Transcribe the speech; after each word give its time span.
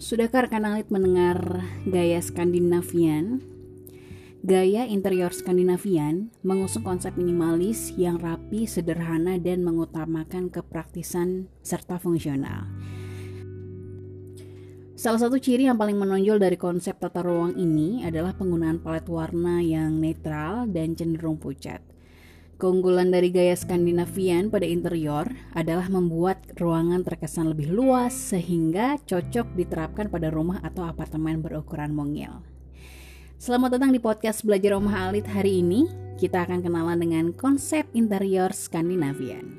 Sudahkah 0.00 0.48
rekan 0.48 0.64
alit 0.64 0.88
mendengar 0.88 1.60
gaya 1.84 2.24
Skandinavian? 2.24 3.44
Gaya 4.40 4.88
interior 4.88 5.28
Skandinavian 5.28 6.32
mengusung 6.40 6.88
konsep 6.88 7.20
minimalis 7.20 7.92
yang 8.00 8.16
rapi, 8.16 8.64
sederhana, 8.64 9.36
dan 9.36 9.60
mengutamakan 9.60 10.48
kepraktisan 10.48 11.52
serta 11.60 12.00
fungsional. 12.00 12.64
Salah 14.96 15.20
satu 15.20 15.36
ciri 15.36 15.68
yang 15.68 15.76
paling 15.76 16.00
menonjol 16.00 16.40
dari 16.40 16.56
konsep 16.56 16.96
tata 16.96 17.20
ruang 17.20 17.60
ini 17.60 18.00
adalah 18.00 18.32
penggunaan 18.32 18.80
palet 18.80 19.04
warna 19.04 19.60
yang 19.60 20.00
netral 20.00 20.64
dan 20.64 20.96
cenderung 20.96 21.36
pucat. 21.36 21.84
Keunggulan 22.60 23.08
dari 23.08 23.32
gaya 23.32 23.56
Skandinavian 23.56 24.52
pada 24.52 24.68
interior 24.68 25.24
adalah 25.56 25.88
membuat 25.88 26.44
ruangan 26.60 27.00
terkesan 27.00 27.48
lebih 27.56 27.72
luas 27.72 28.12
sehingga 28.12 29.00
cocok 29.00 29.56
diterapkan 29.56 30.12
pada 30.12 30.28
rumah 30.28 30.60
atau 30.60 30.84
apartemen 30.84 31.40
berukuran 31.40 31.96
mungil. 31.96 32.44
Selamat 33.40 33.80
datang 33.80 33.96
di 33.96 34.00
podcast 34.04 34.44
Belajar 34.44 34.76
Rumah 34.76 35.08
Alit 35.08 35.24
hari 35.24 35.64
ini. 35.64 35.88
Kita 36.20 36.44
akan 36.44 36.60
kenalan 36.60 37.00
dengan 37.00 37.32
konsep 37.32 37.88
interior 37.96 38.52
Skandinavian. 38.52 39.56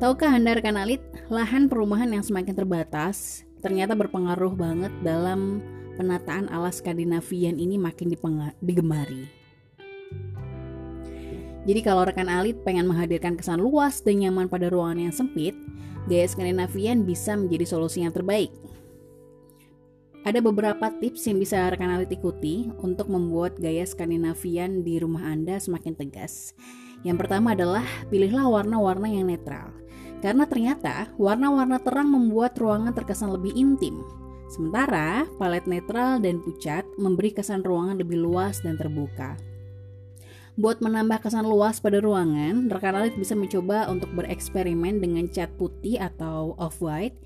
Tahukah 0.00 0.32
Anda 0.32 0.56
rekan 0.56 0.80
Alit, 0.80 1.04
lahan 1.28 1.68
perumahan 1.68 2.08
yang 2.08 2.24
semakin 2.24 2.56
terbatas 2.56 3.44
ternyata 3.60 3.92
berpengaruh 3.92 4.56
banget 4.56 4.96
dalam 5.04 5.60
penataan 6.00 6.48
ala 6.48 6.72
Skandinavian 6.72 7.60
ini 7.60 7.76
makin 7.76 8.16
digemari. 8.64 9.43
Jadi 11.64 11.80
kalau 11.80 12.04
rekan 12.04 12.28
alit 12.28 12.60
pengen 12.60 12.84
menghadirkan 12.84 13.40
kesan 13.40 13.60
luas 13.60 14.04
dan 14.04 14.20
nyaman 14.20 14.52
pada 14.52 14.68
ruangan 14.68 15.08
yang 15.08 15.14
sempit, 15.16 15.56
gaya 16.04 16.28
Skandinavian 16.28 17.08
bisa 17.08 17.32
menjadi 17.40 17.64
solusi 17.64 18.04
yang 18.04 18.12
terbaik. 18.12 18.52
Ada 20.24 20.40
beberapa 20.40 20.88
tips 20.88 21.28
yang 21.28 21.36
bisa 21.36 21.68
rekan 21.68 21.92
alit 21.92 22.08
ikuti 22.08 22.68
untuk 22.80 23.12
membuat 23.12 23.60
gaya 23.60 23.84
Skandinavian 23.84 24.80
di 24.80 24.96
rumah 25.00 25.24
Anda 25.24 25.60
semakin 25.60 25.96
tegas. 25.96 26.56
Yang 27.04 27.24
pertama 27.24 27.52
adalah 27.52 27.84
pilihlah 28.08 28.48
warna-warna 28.48 29.08
yang 29.08 29.28
netral. 29.28 29.68
Karena 30.24 30.48
ternyata 30.48 31.12
warna-warna 31.20 31.76
terang 31.76 32.08
membuat 32.08 32.56
ruangan 32.56 32.96
terkesan 32.96 33.36
lebih 33.36 33.52
intim. 33.52 34.00
Sementara 34.48 35.28
palet 35.36 35.64
netral 35.68 36.20
dan 36.20 36.40
pucat 36.40 36.88
memberi 36.96 37.36
kesan 37.36 37.60
ruangan 37.60 38.00
lebih 38.00 38.16
luas 38.16 38.64
dan 38.64 38.80
terbuka. 38.80 39.36
Buat 40.54 40.78
menambah 40.78 41.18
kesan 41.18 41.50
luas 41.50 41.82
pada 41.82 41.98
ruangan, 41.98 42.70
rekan 42.70 42.94
alit 42.94 43.18
bisa 43.18 43.34
mencoba 43.34 43.90
untuk 43.90 44.14
bereksperimen 44.14 45.02
dengan 45.02 45.26
cat 45.26 45.50
putih 45.58 45.98
atau 45.98 46.54
off-white. 46.62 47.18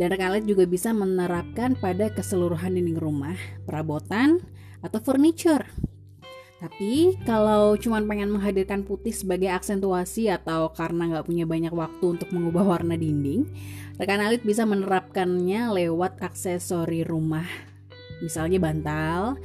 Dan 0.00 0.08
rekan 0.08 0.32
alit 0.32 0.48
juga 0.48 0.64
bisa 0.64 0.88
menerapkan 0.96 1.76
pada 1.76 2.08
keseluruhan 2.08 2.72
dinding 2.72 2.96
rumah, 2.96 3.36
perabotan, 3.68 4.40
atau 4.80 4.96
furniture. 5.04 5.68
Tapi 6.64 7.20
kalau 7.28 7.76
cuma 7.76 8.00
pengen 8.00 8.32
menghadirkan 8.32 8.88
putih 8.88 9.12
sebagai 9.12 9.52
aksentuasi 9.52 10.32
atau 10.32 10.72
karena 10.72 11.12
nggak 11.12 11.28
punya 11.28 11.44
banyak 11.44 11.74
waktu 11.76 12.16
untuk 12.16 12.32
mengubah 12.32 12.64
warna 12.64 12.96
dinding, 12.96 13.52
rekan 14.00 14.24
alit 14.24 14.40
bisa 14.48 14.64
menerapkannya 14.64 15.76
lewat 15.76 16.24
aksesori 16.24 17.04
rumah. 17.04 17.44
Misalnya 18.24 18.62
bantal, 18.62 19.36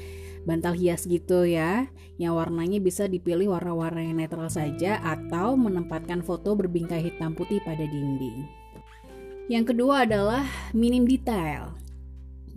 bantal 0.48 0.72
hias 0.80 1.04
gitu 1.04 1.44
ya 1.44 1.92
yang 2.16 2.34
warnanya 2.40 2.80
bisa 2.80 3.06
dipilih 3.06 3.52
warna-warna 3.52 4.00
yang 4.00 4.16
netral 4.16 4.48
saja 4.48 5.04
atau 5.04 5.60
menempatkan 5.60 6.24
foto 6.24 6.56
berbingkai 6.56 7.04
hitam 7.04 7.36
putih 7.36 7.60
pada 7.68 7.84
dinding. 7.84 8.48
Yang 9.52 9.76
kedua 9.76 10.08
adalah 10.08 10.48
minim 10.72 11.04
detail. 11.04 11.76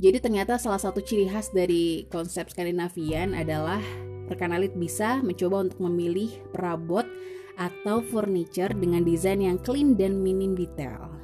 Jadi 0.01 0.17
ternyata 0.23 0.57
salah 0.57 0.81
satu 0.81 1.05
ciri 1.05 1.29
khas 1.29 1.53
dari 1.53 2.09
konsep 2.09 2.49
Skandinavian 2.49 3.37
adalah 3.37 3.83
rekan 4.33 4.55
alit 4.55 4.73
bisa 4.79 5.21
mencoba 5.21 5.69
untuk 5.69 5.83
memilih 5.91 6.31
perabot 6.55 7.05
atau 7.61 8.01
furniture 8.01 8.73
dengan 8.73 9.05
desain 9.05 9.43
yang 9.43 9.61
clean 9.61 9.93
dan 9.99 10.25
minim 10.25 10.57
detail. 10.57 11.21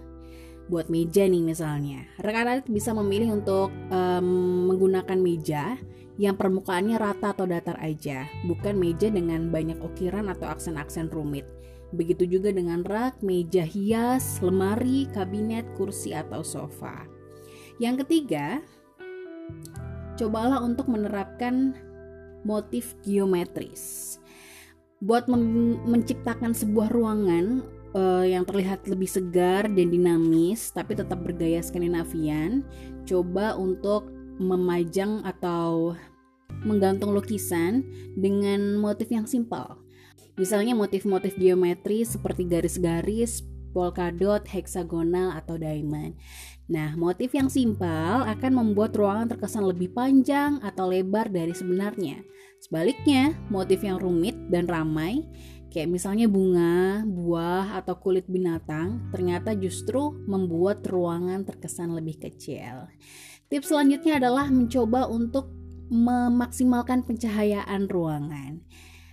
Buat 0.67 0.91
meja 0.91 1.23
nih 1.31 1.47
misalnya, 1.47 2.11
rekan 2.19 2.51
alit 2.51 2.67
bisa 2.67 2.91
memilih 2.91 3.39
untuk 3.39 3.71
um, 3.91 4.27
menggunakan 4.67 5.15
meja 5.15 5.79
yang 6.19 6.35
permukaannya 6.35 6.97
rata 6.99 7.37
atau 7.37 7.47
datar 7.47 7.79
aja, 7.79 8.27
bukan 8.49 8.75
meja 8.75 9.07
dengan 9.07 9.53
banyak 9.53 9.79
ukiran 9.79 10.27
atau 10.33 10.49
aksen-aksen 10.51 11.13
rumit. 11.13 11.47
Begitu 11.95 12.27
juga 12.27 12.51
dengan 12.51 12.83
rak, 12.83 13.23
meja 13.23 13.63
hias, 13.63 14.43
lemari, 14.43 15.07
kabinet, 15.15 15.63
kursi, 15.79 16.17
atau 16.17 16.43
sofa. 16.43 17.07
Yang 17.79 18.03
ketiga, 18.03 18.59
cobalah 20.19 20.65
untuk 20.65 20.91
menerapkan 20.91 21.77
motif 22.43 22.99
geometris. 23.07 24.17
Buat 25.05 25.29
menciptakan 25.29 26.57
sebuah 26.57 26.89
ruangan 26.91 27.61
uh, 27.97 28.25
yang 28.29 28.45
terlihat 28.45 28.85
lebih 28.85 29.09
segar 29.09 29.65
dan 29.67 29.89
dinamis, 29.89 30.69
tapi 30.71 30.93
tetap 30.93 31.25
bergaya 31.25 31.65
Skandinavian, 31.65 32.61
coba 33.09 33.57
untuk 33.57 34.13
memajang 34.37 35.25
atau 35.25 35.97
menggantung 36.63 37.17
lukisan 37.17 37.83
dengan 38.15 38.77
motif 38.77 39.09
yang 39.09 39.25
simpel. 39.25 39.81
Misalnya 40.37 40.77
motif-motif 40.77 41.33
geometri 41.41 42.05
seperti 42.05 42.45
garis-garis, 42.45 43.41
polkadot, 43.73 44.45
heksagonal, 44.45 45.33
atau 45.33 45.57
diamond. 45.57 46.13
Nah, 46.69 46.93
motif 46.97 47.33
yang 47.33 47.49
simpel 47.49 48.25
akan 48.25 48.53
membuat 48.53 48.93
ruangan 48.93 49.33
terkesan 49.33 49.65
lebih 49.65 49.97
panjang 49.97 50.61
atau 50.61 50.93
lebar 50.93 51.33
dari 51.33 51.57
sebenarnya. 51.57 52.21
Sebaliknya, 52.61 53.37
motif 53.53 53.85
yang 53.85 54.01
rumit 54.01 54.37
dan 54.53 54.69
ramai, 54.69 55.25
kayak 55.77 55.93
misalnya 55.93 56.25
bunga, 56.25 57.05
buah, 57.05 57.77
atau 57.77 58.01
kulit 58.01 58.25
binatang, 58.25 59.13
ternyata 59.13 59.53
justru 59.53 60.17
membuat 60.25 60.81
ruangan 60.89 61.45
terkesan 61.45 61.93
lebih 61.93 62.17
kecil. 62.17 62.89
Tips 63.53 63.69
selanjutnya 63.69 64.17
adalah 64.17 64.49
mencoba 64.49 65.05
untuk 65.05 65.53
memaksimalkan 65.93 67.05
pencahayaan 67.05 67.93
ruangan. 67.93 68.65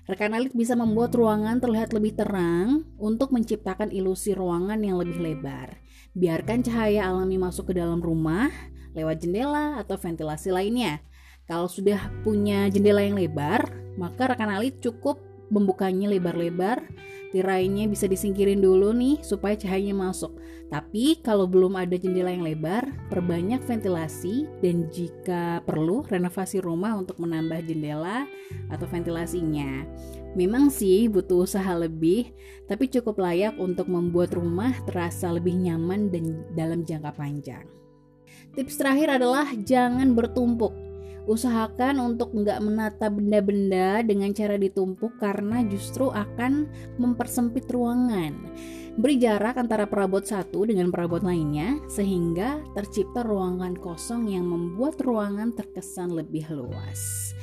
Rekan 0.08 0.32
alit 0.32 0.56
bisa 0.56 0.72
membuat 0.80 1.12
ruangan 1.12 1.60
terlihat 1.60 1.92
lebih 1.92 2.16
terang 2.16 2.88
untuk 2.96 3.36
menciptakan 3.36 3.92
ilusi 3.92 4.32
ruangan 4.32 4.80
yang 4.80 4.96
lebih 4.96 5.20
lebar. 5.20 5.84
Biarkan 6.16 6.64
cahaya 6.64 7.12
alami 7.12 7.36
masuk 7.36 7.72
ke 7.72 7.74
dalam 7.76 8.00
rumah 8.00 8.48
lewat 8.96 9.20
jendela 9.20 9.84
atau 9.84 10.00
ventilasi 10.00 10.48
lainnya. 10.56 11.04
Kalau 11.44 11.68
sudah 11.68 12.08
punya 12.24 12.72
jendela 12.72 13.04
yang 13.04 13.20
lebar, 13.20 13.68
maka 14.00 14.32
rekan 14.32 14.48
alit 14.48 14.80
cukup 14.80 15.33
membukanya 15.54 16.10
lebar-lebar 16.10 16.82
tirainya 17.34 17.90
bisa 17.90 18.06
disingkirin 18.06 18.62
dulu 18.62 18.94
nih 18.94 19.18
supaya 19.26 19.58
cahayanya 19.58 19.98
masuk. 19.98 20.38
Tapi 20.70 21.18
kalau 21.26 21.50
belum 21.50 21.74
ada 21.74 21.98
jendela 21.98 22.30
yang 22.30 22.46
lebar, 22.46 22.86
perbanyak 23.10 23.66
ventilasi 23.66 24.46
dan 24.62 24.86
jika 24.94 25.66
perlu 25.66 26.06
renovasi 26.06 26.62
rumah 26.62 26.94
untuk 26.94 27.18
menambah 27.18 27.66
jendela 27.66 28.30
atau 28.70 28.86
ventilasinya. 28.86 29.86
Memang 30.38 30.70
sih 30.70 31.10
butuh 31.10 31.46
usaha 31.46 31.74
lebih, 31.74 32.30
tapi 32.70 32.90
cukup 32.90 33.22
layak 33.22 33.58
untuk 33.58 33.90
membuat 33.90 34.34
rumah 34.34 34.74
terasa 34.86 35.34
lebih 35.34 35.58
nyaman 35.58 36.14
dan 36.14 36.42
dalam 36.54 36.86
jangka 36.86 37.14
panjang. 37.18 37.66
Tips 38.54 38.78
terakhir 38.78 39.18
adalah 39.18 39.50
jangan 39.62 40.14
bertumpuk 40.14 40.74
usahakan 41.24 42.04
untuk 42.04 42.36
nggak 42.36 42.60
menata 42.60 43.08
benda-benda 43.08 44.04
dengan 44.04 44.32
cara 44.36 44.60
ditumpuk 44.60 45.16
karena 45.18 45.64
justru 45.68 46.12
akan 46.12 46.68
mempersempit 47.00 47.68
ruangan. 47.72 48.36
Beri 48.94 49.18
jarak 49.18 49.58
antara 49.58 49.90
perabot 49.90 50.22
satu 50.22 50.70
dengan 50.70 50.94
perabot 50.94 51.26
lainnya 51.26 51.82
sehingga 51.90 52.62
tercipta 52.78 53.26
ruangan 53.26 53.74
kosong 53.74 54.30
yang 54.30 54.46
membuat 54.46 55.02
ruangan 55.02 55.50
terkesan 55.58 56.14
lebih 56.14 56.46
luas. 56.54 57.34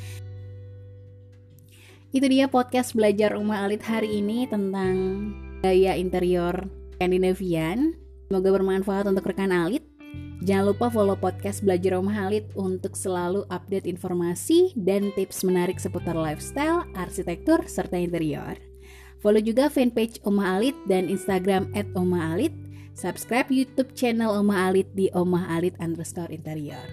Itu 2.15 2.27
dia 2.31 2.47
podcast 2.47 2.95
belajar 2.95 3.35
rumah 3.35 3.67
alit 3.67 3.83
hari 3.83 4.23
ini 4.23 4.47
tentang 4.47 4.95
gaya 5.63 5.99
interior 5.99 6.71
Skandinavian. 6.95 7.99
Semoga 8.31 8.51
bermanfaat 8.55 9.11
untuk 9.11 9.27
rekan 9.27 9.51
alit. 9.51 9.90
Jangan 10.41 10.73
lupa 10.73 10.89
follow 10.89 11.21
podcast 11.21 11.61
Belajar 11.61 12.01
Om 12.01 12.09
Halid 12.09 12.49
untuk 12.57 12.97
selalu 12.97 13.45
update 13.53 13.85
informasi 13.85 14.73
dan 14.73 15.13
tips 15.13 15.45
menarik 15.45 15.77
seputar 15.77 16.17
lifestyle, 16.17 16.89
arsitektur, 16.97 17.61
serta 17.69 18.01
interior. 18.01 18.57
Follow 19.21 19.45
juga 19.45 19.69
fanpage 19.69 20.17
Oma 20.25 20.57
Alit 20.57 20.73
dan 20.89 21.13
Instagram 21.13 21.69
at 21.77 21.85
Oma 21.93 22.33
Alit. 22.33 22.57
Subscribe 22.97 23.53
YouTube 23.53 23.93
channel 23.93 24.33
Oma 24.33 24.73
Alit 24.73 24.89
di 24.97 25.13
Oma 25.13 25.45
Alit 25.53 25.77
underscore 25.77 26.33
interior. 26.33 26.89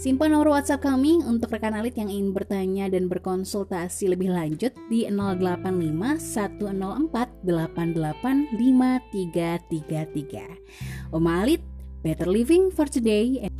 Simpan 0.00 0.32
nomor 0.32 0.56
WhatsApp 0.56 0.80
kami 0.80 1.20
untuk 1.28 1.52
rekan 1.52 1.76
Alit 1.76 1.92
yang 2.00 2.08
ingin 2.08 2.32
bertanya 2.32 2.88
dan 2.88 3.12
berkonsultasi 3.12 4.16
lebih 4.16 4.32
lanjut 4.32 4.72
di 4.88 5.04
085 5.12 6.24
104 6.24 7.44
88 7.44 8.56
5333. 8.56 11.12
Oma 11.12 11.44
Alit 11.44 11.60
Better 12.08 12.24
living 12.24 12.70
for 12.70 12.86
today. 12.86 13.50